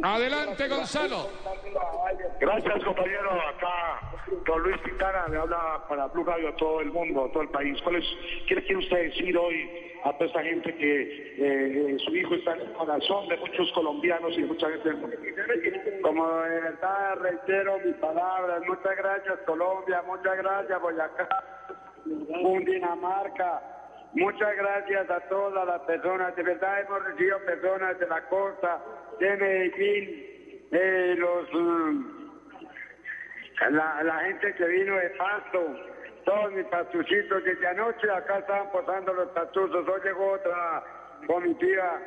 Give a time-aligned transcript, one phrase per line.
[0.00, 1.28] Adelante, Gonzalo.
[2.38, 3.30] Gracias, compañero.
[3.32, 4.00] Acá,
[4.46, 7.48] don Luis Quintana, me habla para Blue Radio a todo el mundo, a todo el
[7.48, 7.80] país.
[7.82, 8.04] ¿Cuál es,
[8.46, 9.68] ¿Qué le quiere usted decir hoy
[10.04, 14.32] a toda esta gente que eh, su hijo está en el corazón de muchos colombianos
[14.34, 15.16] y de mucha gente del mundo?
[16.02, 21.28] Como de verdad reitero mis palabras, muchas gracias Colombia, muchas gracias Boyacá,
[22.40, 23.81] Cundinamarca,
[24.14, 28.82] muchas gracias a todas las personas, de verdad hemos recibido personas de la costa,
[29.18, 32.22] de Medellín, de los mm,
[33.70, 35.76] la, la gente que vino de Pasto,
[36.24, 40.82] todos mis pastucitos, desde anoche acá estaban posando los pastuzos, hoy llegó otra
[41.26, 42.00] comitiva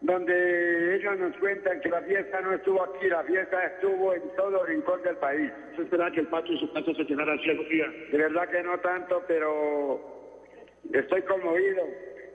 [0.00, 4.64] donde ellos nos cuentan que la fiesta no estuvo aquí, la fiesta estuvo en todo
[4.66, 5.50] rincón del país.
[5.70, 7.86] ¿Usted espera que el patio y su patio se llenara así algún día?
[8.12, 10.15] De verdad que no tanto, pero
[10.92, 11.84] estoy conmovido.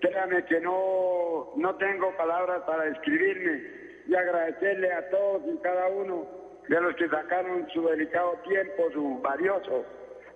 [0.00, 3.62] Créame que no, no tengo palabras para describirme
[4.06, 6.26] y agradecerle a todos y cada uno
[6.68, 9.84] de los que sacaron su delicado tiempo, su valioso,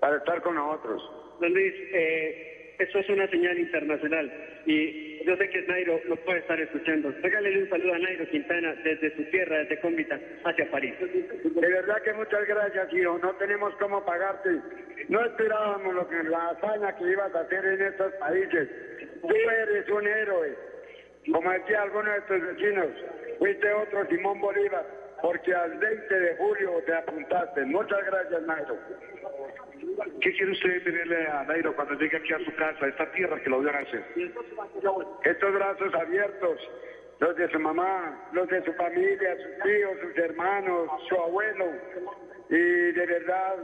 [0.00, 1.02] para estar con nosotros.
[1.40, 4.32] Luis, eh, eso es una señal internacional
[4.66, 7.12] y yo sé que Nairo lo puede estar escuchando.
[7.20, 10.94] Regálele un saludo a Nairo Quintana desde su tierra, desde Cómbita, hacia París.
[11.00, 13.18] De verdad que muchas gracias, hijo.
[13.18, 14.60] No tenemos cómo pagarte.
[15.08, 18.68] No esperábamos lo que la hazaña que ibas a hacer en estos países.
[19.20, 20.56] Tú eres un héroe.
[21.32, 22.86] Como decía alguno de tus vecinos,
[23.40, 24.86] fuiste otro Simón Bolívar,
[25.20, 27.64] porque al 20 de julio te apuntaste.
[27.64, 28.78] Muchas gracias, Nairo.
[30.26, 33.40] ¿Qué quiere usted tenerle a Nairo cuando llegue aquí a su casa, a esta tierra
[33.40, 34.04] que lo vio nacer?
[35.22, 36.58] Estos brazos abiertos,
[37.20, 41.66] los de su mamá, los de su familia, sus tíos, sus hermanos, su abuelo,
[42.50, 43.54] y de verdad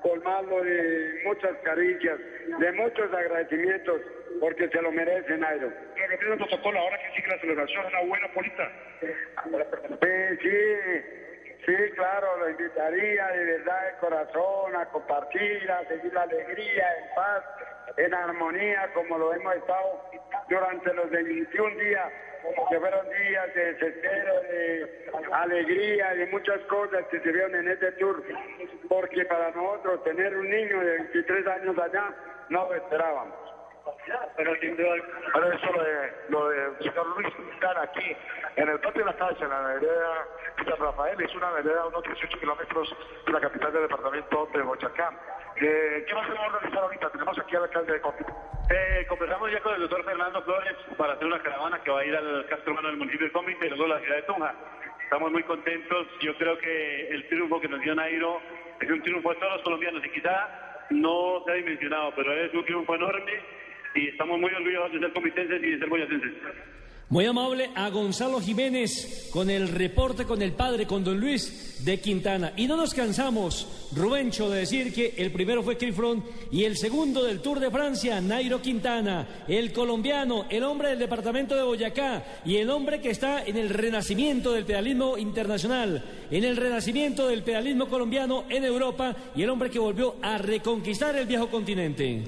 [0.00, 2.18] colmarlo de muchas caricias,
[2.60, 4.00] de muchos agradecimientos,
[4.40, 5.70] porque se lo merece, Nairo.
[5.96, 8.72] El protocolo, ahora que sigue la celebración, una buena polita.
[10.00, 11.25] Eh, sí,
[11.66, 17.14] sí, claro, lo invitaría de verdad de corazón a compartir, a seguir la alegría, en
[17.14, 17.44] paz,
[17.96, 20.02] en armonía, como lo hemos estado
[20.48, 22.12] durante los 21 días,
[22.70, 27.92] que fueron días de desespero, de alegría, de muchas cosas que se vieron en este
[27.92, 28.22] tour,
[28.88, 32.14] porque para nosotros tener un niño de 23 años allá,
[32.48, 33.34] no lo esperábamos.
[34.36, 34.94] Pero sin duda,
[35.32, 38.16] pero eso lo de, lo de señor Luis Quintana aquí,
[38.56, 40.26] en el patio de la casa, en la vereda
[40.56, 44.62] San Rafael, es una vereda a unos 18 kilómetros de la capital del departamento de
[44.62, 45.10] Boyacá.
[45.56, 47.10] Eh, ¿Qué más se va a organizar ahorita?
[47.10, 48.32] Tenemos aquí al alcalde de Cómbita.
[48.68, 52.04] Eh, conversamos ya con el doctor Fernando Flores para hacer una caravana que va a
[52.04, 54.54] ir al Castro Humano del municipio de Cómbita y luego a la ciudad de Tunja.
[55.02, 56.06] Estamos muy contentos.
[56.20, 58.40] Yo creo que el triunfo que nos dio Nairo
[58.80, 62.52] es un triunfo de todos los colombianos y quizá no se ha dimensionado, pero es
[62.52, 63.40] un triunfo enorme
[63.96, 66.32] y estamos muy orgullosos de ser comitenses y de ser boyacenses.
[67.08, 72.00] Muy amable a Gonzalo Jiménez con el reporte con el padre, con don Luis de
[72.00, 72.52] Quintana.
[72.56, 77.22] Y no nos cansamos, Rubencho, de decir que el primero fue Crifron y el segundo
[77.22, 82.56] del Tour de Francia, Nairo Quintana, el colombiano, el hombre del departamento de Boyacá y
[82.56, 87.86] el hombre que está en el renacimiento del pedalismo internacional, en el renacimiento del pedalismo
[87.86, 92.24] colombiano en Europa y el hombre que volvió a reconquistar el viejo continente.